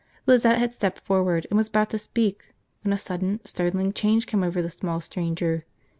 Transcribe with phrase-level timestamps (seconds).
[0.25, 4.41] Lizette had stepped forward and was about to speak when a sudden, startling change came
[4.43, 5.63] over the small stranger.